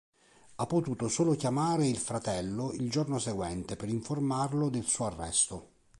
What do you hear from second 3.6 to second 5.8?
per informarlo del suo arresto.